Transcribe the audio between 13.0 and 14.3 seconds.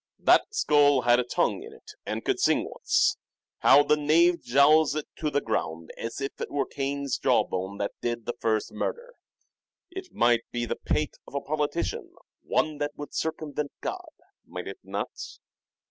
circumvent God,